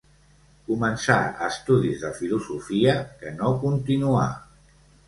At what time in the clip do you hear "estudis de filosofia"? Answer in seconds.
1.49-2.99